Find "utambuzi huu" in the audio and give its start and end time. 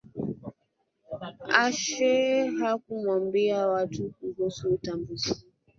4.73-5.41